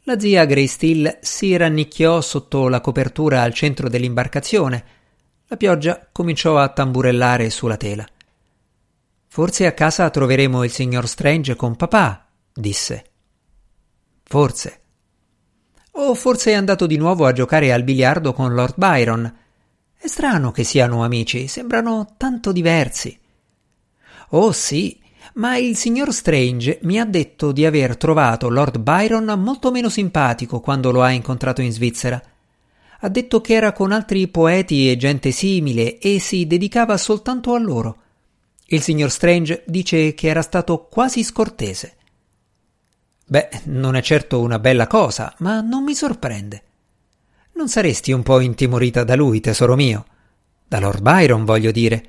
La 0.09 0.21
zia 0.21 0.45
Grey 0.45 0.69
si 1.21 1.57
rannicchiò 1.57 2.21
sotto 2.21 2.69
la 2.69 2.81
copertura 2.81 3.43
al 3.43 3.53
centro 3.53 3.89
dell'imbarcazione. 3.89 4.85
La 5.49 5.57
pioggia 5.57 6.09
cominciò 6.13 6.59
a 6.59 6.69
tamburellare 6.69 7.51
sulla 7.51 7.77
tela. 7.77 8.07
Forse 9.27 9.67
a 9.67 9.73
casa 9.73 10.09
troveremo 10.09 10.63
il 10.63 10.71
signor 10.71 11.09
Strange 11.09 11.57
con 11.57 11.75
papà, 11.75 12.25
disse. 12.55 13.05
Forse. 14.23 14.81
O 15.91 16.15
forse 16.15 16.53
è 16.53 16.55
andato 16.55 16.87
di 16.87 16.97
nuovo 16.97 17.27
a 17.27 17.33
giocare 17.33 17.73
al 17.73 17.83
biliardo 17.83 18.33
con 18.33 18.55
Lord 18.55 18.75
Byron. 18.77 19.37
È 19.97 20.07
strano 20.07 20.53
che 20.53 20.63
siano 20.63 21.03
amici, 21.03 21.49
sembrano 21.49 22.15
tanto 22.17 22.53
diversi. 22.53 23.19
Oh 24.29 24.53
sì, 24.53 25.01
ma 25.37 25.57
il 25.57 25.77
signor 25.77 26.13
Strange 26.13 26.79
mi 26.83 26.99
ha 26.99 27.05
detto 27.05 27.53
di 27.53 27.67
aver 27.67 27.97
trovato 27.97 28.49
Lord 28.49 28.79
Byron 28.79 29.35
molto 29.39 29.71
meno 29.71 29.89
simpatico 29.89 30.61
quando 30.61 30.91
lo 30.91 31.03
ha 31.03 31.11
incontrato 31.11 31.61
in 31.61 31.73
Svizzera. 31.73 32.21
Ha 33.01 33.09
detto 33.09 33.43
che 33.43 33.53
era 33.53 33.73
con 33.73 33.93
altri 33.93 34.29
poeti 34.29 34.91
e 34.91 34.97
gente 34.97 35.31
simile 35.31 35.99
e 35.99 36.19
si 36.19 36.47
dedicava 36.47 36.97
soltanto 36.97 37.53
a 37.53 37.59
loro. 37.59 37.97
Il 38.67 38.81
signor 38.81 39.11
Strange 39.11 39.63
dice 39.67 40.15
che 40.15 40.29
era 40.29 40.41
stato 40.41 40.87
quasi 40.87 41.23
scortese. 41.23 41.95
Beh, 43.27 43.49
non 43.65 43.95
è 43.95 44.01
certo 44.01 44.41
una 44.41 44.59
bella 44.59 44.87
cosa, 44.87 45.35
ma 45.39 45.61
non 45.61 45.85
mi 45.85 45.95
sorprende. 45.95 46.63
Non 47.53 47.69
saresti 47.69 48.13
un 48.13 48.23
po' 48.23 48.41
intimorita 48.41 49.05
da 49.05 49.15
lui, 49.15 49.41
tesoro 49.41 49.77
mio? 49.77 50.07
Da 50.67 50.81
Lord 50.81 51.03
Byron, 51.03 51.45
voglio 51.45 51.71
dire. 51.71 52.09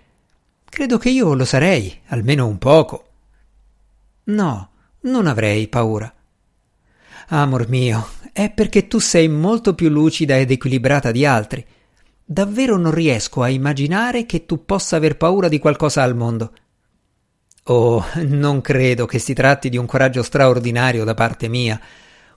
Credo 0.70 0.98
che 0.98 1.10
io 1.10 1.34
lo 1.34 1.46
sarei, 1.46 2.02
almeno 2.08 2.48
un 2.48 2.58
poco. 2.58 3.07
No, 4.28 4.70
non 5.02 5.28
avrei 5.28 5.68
paura. 5.68 6.14
Amor 7.30 7.70
mio, 7.70 8.08
è 8.34 8.52
perché 8.52 8.88
tu 8.88 9.00
sei 9.00 9.28
molto 9.28 9.74
più 9.74 9.90
lucida 9.90 10.38
ed 10.38 10.52
equilibrata 10.52 11.12
di 11.12 11.26
altri. 11.26 11.66
Davvero 12.24 12.78
non 12.78 12.92
riesco 12.92 13.42
a 13.42 13.50
immaginare 13.50 14.26
che 14.26 14.46
tu 14.46 14.66
possa 14.66 14.98
aver 14.98 15.16
paura 15.16 15.48
di 15.48 15.60
qualcosa 15.60 16.04
al 16.04 16.16
mondo. 16.16 16.54
Oh, 17.64 18.04
non 18.26 18.60
credo 18.60 19.06
che 19.06 19.20
si 19.20 19.34
tratti 19.34 19.70
di 19.70 19.78
un 19.78 19.86
coraggio 19.86 20.24
straordinario 20.24 21.06
da 21.06 21.14
parte 21.14 21.48
mia. 21.48 21.80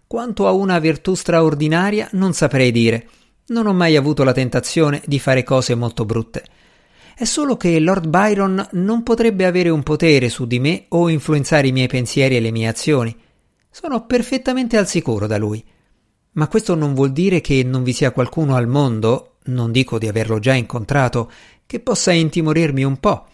Quanto 0.07 0.47
a 0.47 0.53
una 0.53 0.79
virtù 0.79 1.15
straordinaria 1.15 2.09
non 2.13 2.33
saprei 2.35 2.71
dire. 2.71 3.09
Non 3.47 3.67
ho 3.67 3.73
mai 3.73 3.97
avuto 3.97 4.23
la 4.23 4.33
tentazione 4.33 5.03
di 5.07 5.19
fare 5.19 5.43
cose 5.43 5.75
molto 5.75 6.05
brutte. 6.05 6.45
È 7.21 7.27
solo 7.27 7.59
che 7.59 7.79
Lord 7.81 8.09
Byron 8.09 8.67
non 8.73 9.03
potrebbe 9.03 9.45
avere 9.45 9.69
un 9.69 9.83
potere 9.83 10.31
su 10.31 10.47
di 10.47 10.59
me 10.59 10.87
o 10.89 11.11
influenzare 11.11 11.67
i 11.67 11.73
miei 11.73 11.87
pensieri 11.87 12.37
e 12.37 12.41
le 12.41 12.51
mie 12.51 12.67
azioni. 12.67 13.15
Sono 13.71 14.07
perfettamente 14.07 14.79
al 14.79 14.89
sicuro 14.89 15.27
da 15.27 15.37
lui. 15.37 15.63
Ma 16.31 16.49
questo 16.49 16.75
non 16.75 16.95
vuol 16.95 17.13
dire 17.13 17.43
che 17.43 17.63
non 17.63 17.83
vi 17.83 17.93
sia 17.93 18.13
qualcuno 18.13 18.57
al 18.57 18.69
mondo, 18.69 19.35
non 19.49 19.71
dico 19.71 19.99
di 19.99 20.09
averlo 20.09 20.39
già 20.39 20.55
incontrato, 20.55 21.31
che 21.67 21.81
possa 21.81 22.11
intimorirmi 22.11 22.85
un 22.85 22.97
po', 22.97 23.27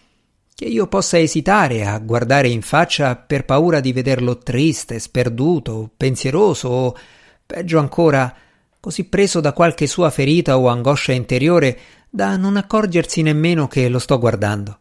che 0.53 0.65
io 0.65 0.87
possa 0.87 1.17
esitare 1.17 1.85
a 1.85 1.97
guardare 1.99 2.49
in 2.49 2.63
faccia 2.63 3.15
per 3.15 3.45
paura 3.45 3.79
di 3.79 3.93
vederlo 3.93 4.37
triste, 4.37 4.99
sperduto, 4.99 5.91
pensieroso 5.95 6.67
o, 6.67 6.97
peggio 7.45 7.79
ancora, 7.79 8.35
così 8.81 9.05
preso 9.05 9.39
da 9.39 9.53
qualche 9.53 9.87
sua 9.87 10.09
ferita 10.09 10.57
o 10.57 10.67
angoscia 10.67 11.13
interiore 11.13 11.79
da 12.17 12.35
non 12.35 12.57
accorgersi 12.57 13.21
nemmeno 13.21 13.67
che 13.67 13.87
lo 13.89 13.99
sto 13.99 14.17
guardando. 14.17 14.79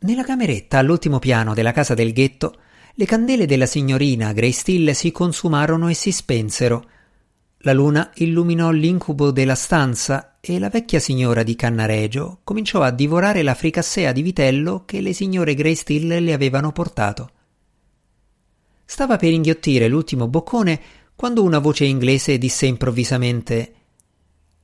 Nella 0.00 0.24
cameretta 0.24 0.76
all'ultimo 0.76 1.18
piano 1.18 1.54
della 1.54 1.72
casa 1.72 1.94
del 1.94 2.12
ghetto, 2.12 2.54
le 2.92 3.06
candele 3.06 3.46
della 3.46 3.64
signorina 3.64 4.34
Grey 4.34 4.52
si 4.52 5.10
consumarono 5.10 5.88
e 5.88 5.94
si 5.94 6.12
spensero, 6.12 6.90
la 7.60 7.72
luna 7.72 8.10
illuminò 8.16 8.72
l'incubo 8.72 9.30
della 9.30 9.54
stanza 9.54 10.36
e 10.38 10.58
la 10.58 10.68
vecchia 10.68 11.00
signora 11.00 11.42
di 11.44 11.56
Cannaregio 11.56 12.40
cominciò 12.44 12.82
a 12.82 12.90
divorare 12.90 13.42
la 13.42 13.54
fricassea 13.54 14.12
di 14.12 14.20
vitello 14.20 14.84
che 14.84 15.00
le 15.00 15.14
signore 15.14 15.54
Greystill 15.54 16.18
le 16.18 16.34
avevano 16.34 16.72
portato. 16.72 17.30
Stava 18.84 19.16
per 19.16 19.32
inghiottire 19.32 19.88
l'ultimo 19.88 20.28
boccone 20.28 20.78
quando 21.16 21.42
una 21.42 21.58
voce 21.58 21.86
inglese 21.86 22.36
disse 22.36 22.66
improvvisamente 22.66 23.76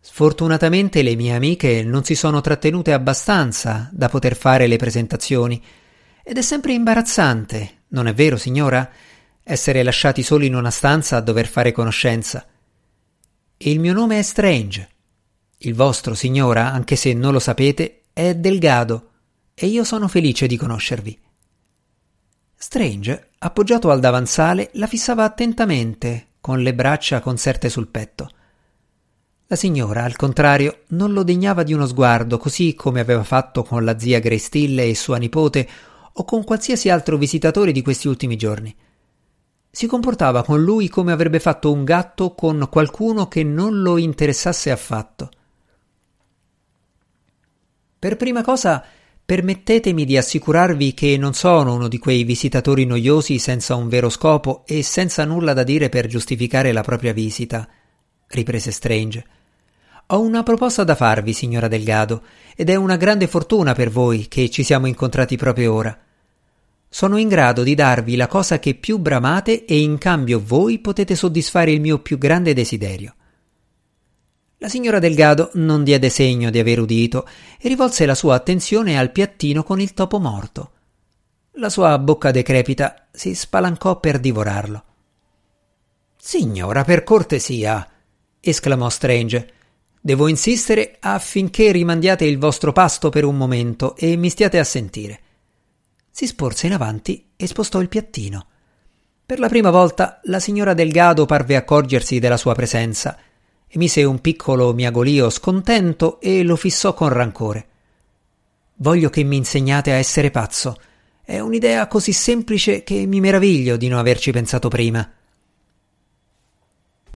Sfortunatamente 0.09 1.03
le 1.03 1.17
mie 1.17 1.35
amiche 1.35 1.83
non 1.83 2.05
si 2.05 2.15
sono 2.15 2.41
trattenute 2.41 2.93
abbastanza 2.93 3.91
da 3.93 4.09
poter 4.09 4.37
fare 4.37 4.69
le 4.69 4.77
presentazioni 4.77 5.61
ed 6.23 6.39
è 6.39 6.43
sempre 6.43 6.75
imbarazzante, 6.75 7.83
non 7.89 8.07
è 8.07 8.15
vero, 8.15 8.37
signora, 8.37 8.89
essere 9.43 9.83
lasciati 9.83 10.23
soli 10.23 10.47
in 10.47 10.55
una 10.55 10.71
stanza 10.71 11.17
a 11.17 11.21
dover 11.21 11.49
fare 11.49 11.73
conoscenza. 11.73 12.47
Il 13.59 13.81
mio 13.81 13.93
nome 13.93 14.21
è 14.21 14.23
Strange. 14.23 14.89
Il 15.59 15.75
vostro, 15.75 16.15
signora, 16.15 16.73
anche 16.73 16.95
se 16.95 17.13
non 17.13 17.33
lo 17.33 17.41
sapete, 17.41 18.05
è 18.13 18.37
Delgado 18.37 19.11
e 19.55 19.67
io 19.67 19.83
sono 19.83 20.07
felice 20.07 20.47
di 20.47 20.57
conoscervi. 20.57 21.19
Strange, 22.55 23.31
appoggiato 23.39 23.91
al 23.91 23.99
davanzale, 23.99 24.71
la 24.75 24.87
fissava 24.87 25.25
attentamente, 25.25 26.29
con 26.41 26.63
le 26.63 26.75
braccia 26.75 27.19
conserte 27.21 27.69
sul 27.69 27.89
petto. 27.89 28.31
La 29.49 29.57
signora, 29.57 30.03
al 30.03 30.17
contrario, 30.17 30.83
non 30.89 31.13
lo 31.13 31.23
degnava 31.23 31.63
di 31.63 31.73
uno 31.73 31.87
sguardo, 31.87 32.39
così 32.39 32.75
come 32.75 33.01
aveva 33.01 33.23
fatto 33.23 33.63
con 33.63 33.85
la 33.85 33.99
zia 33.99 34.19
Grestille 34.19 34.85
e 34.85 34.95
sua 34.95 35.19
nipote, 35.19 35.69
o 36.13 36.25
con 36.25 36.45
qualsiasi 36.45 36.91
altro 36.91 37.17
visitatore 37.17 37.73
di 37.73 37.83
questi 37.83 38.09
ultimi 38.09 38.37
giorni 38.37 38.75
si 39.77 39.87
comportava 39.87 40.43
con 40.43 40.63
lui 40.63 40.89
come 40.89 41.13
avrebbe 41.13 41.39
fatto 41.39 41.71
un 41.71 41.85
gatto 41.85 42.33
con 42.33 42.67
qualcuno 42.71 43.29
che 43.29 43.43
non 43.43 43.83
lo 43.83 43.99
interessasse 43.99 44.71
affatto. 44.71 45.29
Per 47.99 48.17
prima 48.17 48.43
cosa, 48.43 48.83
permettetemi 49.23 50.07
di 50.07 50.17
assicurarvi 50.17 50.95
che 50.95 51.19
non 51.19 51.35
sono 51.35 51.75
uno 51.75 51.89
di 51.89 51.99
quei 51.99 52.25
visitatori 52.25 52.87
noiosi 52.87 53.39
senza 53.39 53.75
un 53.75 53.91
vero 53.91 54.09
scopo 54.09 54.65
e 54.65 54.83
senza 54.83 55.27
nulla 55.27 55.53
da 55.53 55.63
dire 55.63 55.91
per 55.91 56.07
giustificare 56.07 56.73
la 56.73 56.81
propria 56.81 57.13
visita, 57.13 57.69
riprese 58.29 58.71
Strange. 58.71 59.25
Ho 60.11 60.21
una 60.21 60.45
proposta 60.45 60.85
da 60.85 60.95
farvi, 60.95 61.33
signora 61.33 61.67
Delgado, 61.67 62.23
ed 62.55 62.71
è 62.71 62.77
una 62.77 62.97
grande 62.97 63.27
fortuna 63.27 63.75
per 63.75 63.91
voi 63.91 64.29
che 64.29 64.49
ci 64.51 64.63
siamo 64.63 64.87
incontrati 64.87 65.37
proprio 65.37 65.75
ora. 65.75 65.99
Sono 66.89 67.17
in 67.17 67.27
grado 67.27 67.65
di 67.65 67.75
darvi 67.75 68.15
la 68.15 68.29
cosa 68.29 68.61
che 68.61 68.77
più 68.77 68.99
bramate 68.99 69.65
e 69.65 69.81
in 69.81 69.99
cambio 69.99 70.41
voi 70.45 70.79
potete 70.79 71.17
soddisfare 71.17 71.73
il 71.73 71.81
mio 71.81 71.99
più 71.99 72.19
grande 72.19 72.55
desiderio. 72.55 73.15
La 74.59 74.69
signora 74.69 75.01
Delgado 75.01 75.51
non 75.55 75.83
diede 75.83 76.09
segno 76.09 76.51
di 76.51 76.61
aver 76.61 76.81
udito 76.81 77.29
e 77.59 77.69
rivolse 77.69 78.07
la 78.07 78.15
sua 78.15 78.37
attenzione 78.37 78.99
al 78.99 79.11
piattino 79.11 79.65
con 79.65 79.81
il 79.81 79.93
topo 79.93 80.21
morto. 80.21 80.71
La 81.59 81.69
sua 81.69 81.99
bocca 81.99 82.31
decrepita 82.31 83.09
si 83.11 83.35
spalancò 83.35 83.99
per 83.99 84.21
divorarlo. 84.21 84.85
Signora, 86.17 86.85
per 86.85 87.03
cortesia, 87.03 87.87
esclamò 88.41 88.89
Strange. 88.89 89.53
Devo 90.07 90.29
insistere 90.29 90.97
affinché 91.01 91.73
rimandiate 91.73 92.25
il 92.25 92.39
vostro 92.39 92.73
pasto 92.73 93.11
per 93.11 93.25
un 93.25 93.37
momento 93.37 93.97
e 93.97 94.17
mi 94.17 94.31
stiate 94.31 94.59
a 94.59 94.65
sentire 94.65 95.21
si 96.17 96.27
sporse 96.27 96.67
in 96.67 96.73
avanti 96.73 97.33
e 97.37 97.47
spostò 97.47 97.79
il 97.79 97.91
piattino. 97.91 98.47
Per 99.27 99.39
la 99.39 99.51
prima 99.51 99.69
volta 99.71 100.19
la 100.23 100.41
signora 100.41 100.73
Delgado 100.73 101.27
parve 101.27 101.57
accorgersi 101.57 102.19
della 102.19 102.39
sua 102.39 102.55
presenza. 102.55 103.19
Emise 103.69 104.03
un 104.03 104.23
piccolo 104.23 104.73
miagolio 104.73 105.29
scontento 105.29 106.19
e 106.23 106.43
lo 106.43 106.57
fissò 106.57 106.95
con 106.95 107.11
rancore. 107.11 107.67
Voglio 108.77 109.11
che 109.11 109.25
mi 109.25 109.37
insegnate 109.37 109.93
a 109.93 109.97
essere 109.97 110.31
pazzo. 110.31 110.81
È 111.23 111.39
un'idea 111.39 111.87
così 111.87 112.15
semplice 112.15 112.83
che 112.83 113.05
mi 113.05 113.21
meraviglio 113.21 113.77
di 113.77 113.89
non 113.89 113.99
averci 113.99 114.33
pensato 114.33 114.71
prima. 114.71 115.07